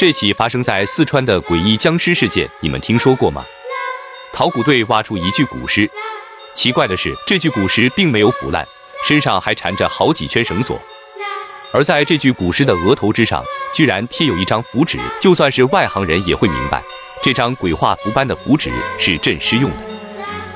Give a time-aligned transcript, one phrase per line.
[0.00, 3.44] 这起发生在四川的诡异僵尸事件，你们听说过吗？
[4.32, 5.86] 考古队挖出一具古尸，
[6.54, 8.66] 奇怪的是，这具古尸并没有腐烂，
[9.06, 10.80] 身上还缠着好几圈绳索，
[11.70, 13.44] 而在这具古尸的额头之上，
[13.74, 14.98] 居然贴有一张符纸。
[15.20, 16.82] 就算是外行人也会明白，
[17.22, 19.82] 这张鬼画符般的符纸是镇尸用的。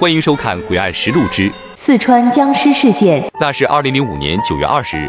[0.00, 3.22] 欢迎收看《诡案实录之四川僵尸事件》。
[3.40, 5.08] 那是二零零五年九月二十日。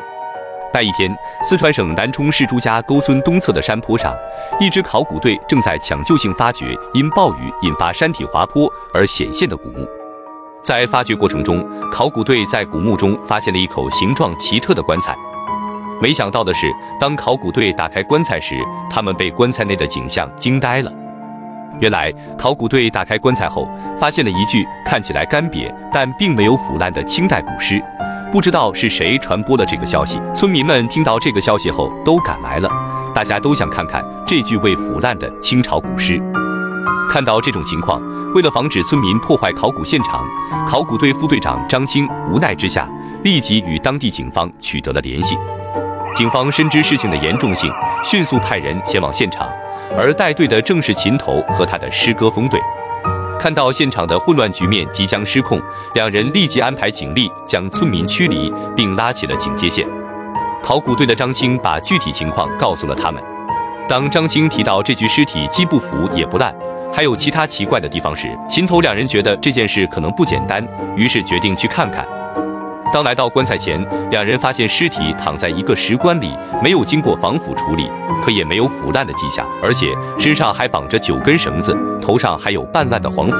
[0.71, 1.13] 那一天，
[1.43, 4.15] 四川省南充市朱家沟村东侧的山坡上，
[4.59, 9.87] 一支考古队正在抢救性发掘因暴雨引发山体滑坡而显现的古墓。
[10.61, 15.15] 在发掘过程中，考古队在古墓中发现了一口形状奇特的棺材。
[16.01, 18.55] 没想到的是，当考古队打开棺材时，
[18.89, 20.91] 他们被棺材内的景象惊呆了。
[21.79, 27.82] 原来，考古队打开棺材后，发现了一具看起来干瘪但并没有腐烂的清代古尸。
[28.32, 32.69] 不知道是谁传播了这个消息，村民们听到这个消息后都赶来了，
[33.11, 36.22] 大家都想看看这具未腐烂的清朝古尸。
[37.09, 38.00] 看到这种情况，
[38.35, 40.23] 为了防止村民破坏考古现场，
[40.67, 42.88] 考古队副队长张青无奈之下，
[43.23, 45.35] 立即与当地警方取得了联系。
[46.13, 47.72] 警方深知事情的严重性，
[48.03, 49.50] 迅速派人前往现场，
[49.97, 52.61] 而带队的正是秦头和他的师哥风队。
[53.39, 55.61] 看到现场的混乱局面即将失控，
[55.93, 59.87] 两人立即安排警力将村民驱离，并拉起了警戒线。
[60.61, 63.23] 考古队的张青把具体情况告诉了他们。
[63.87, 66.53] 当张青提到这具尸体既不腐也不烂，
[66.93, 70.61] 还有其他奇怪的地方时，秦头两人觉得这件事可能不简单，
[70.97, 72.05] 于是决定去看看。
[72.91, 77.89] 当来到棺材前，两人发现尸体躺在一个石棺里，没有经过防腐处理，
[78.23, 83.37] 可也没有腐烂的迹象，而且身上还绑着九根绳子，头上还有半烂的黄符。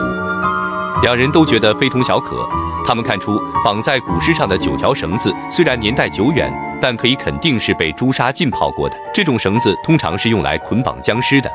[1.02, 2.48] 两人都觉得非同小可，
[2.86, 8.96] 他们看出绑在古尸上的九条绳子虽然年代久远，但可以肯定是被朱砂浸泡过的。
[9.12, 11.50] 这种绳子通常是用来捆绑僵尸的，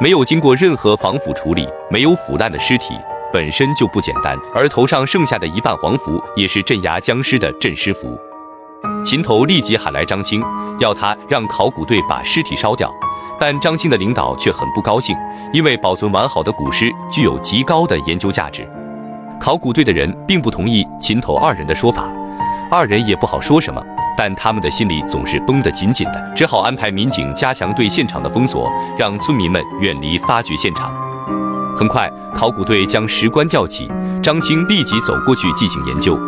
[0.00, 2.94] 没有经过任何防腐处理，没有腐烂的尸体。
[3.32, 8.18] 本身就不简单，而头上剩下的一半黄符也是镇压僵尸的镇尸符。
[9.04, 10.42] 秦头立即喊来张青，
[10.78, 12.92] 要他让考古队把尸体烧掉。
[13.40, 15.16] 但张青的领导却很不高兴，
[15.52, 18.68] 因为保存完好的古尸具有极高的研究价值。
[19.38, 22.10] 考古队的人并不同意秦头二人的说法，
[22.68, 23.80] 二人也不好说什么，
[24.16, 28.68] 但他们的心里总是绷得紧紧的，只好安排民警加强对现场的封锁，
[28.98, 30.92] 让村民们远离发掘现场。
[31.78, 33.88] 很快，考古队将石棺吊起，
[34.20, 36.18] 张青立即走过去进行研究。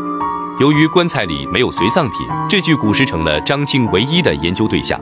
[0.61, 2.19] 由于棺材里没有随葬品，
[2.49, 5.01] 这具古尸成了张青唯一的研究对象。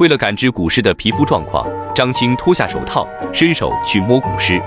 [0.00, 1.64] 为了感知古尸的皮肤状况，
[1.94, 4.60] 张青脱下手套，伸手去摸古尸。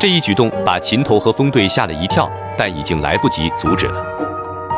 [0.00, 2.28] 这一举动把秦头和风队吓了一跳，
[2.58, 4.04] 但已经来不及阻止了。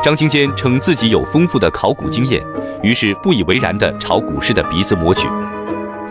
[0.03, 2.45] 张青坚称自己有丰富的考古经验，
[2.83, 5.27] 于是不以为然地朝古尸的鼻子摸去。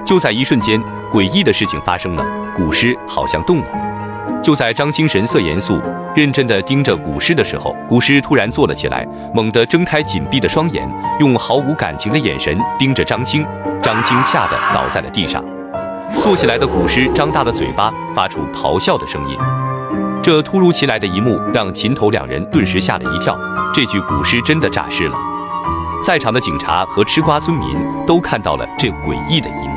[0.04, 2.24] 就在一瞬间，诡异的事情发生了，
[2.56, 3.66] 古尸好像动了。
[4.42, 5.80] 就在张青神色严肃、
[6.14, 13.44] 认真地盯着古尸的时候，古尸突然坐了起来，猛地睁开紧闭的双眼，用毫无感情的眼神盯着张青。
[13.82, 15.44] 张青吓得倒在了地上。
[16.20, 19.36] 坐起来的古尸张大了嘴巴，发出咆哮的声音。
[20.22, 23.38] 这突如其来的一幕让秦头两人顿时吓了一跳，
[23.74, 25.16] 这具古尸真的诈尸了。
[26.04, 29.75] 在场的警察和吃瓜村民都看到了这诡异的一幕。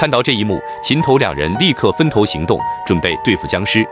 [0.00, 3.86] 看到这一幕，秦头两人立刻分头行动，准备对付僵尸。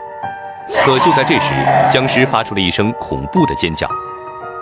[0.83, 1.51] 可就在这时，
[1.91, 3.87] 僵尸发出了一声恐怖的尖叫，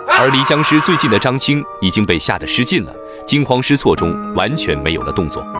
[0.06, 2.92] 而离僵尸最近的张青已经被吓得失禁了，
[3.26, 5.42] 惊慌失措中完全没有了动作。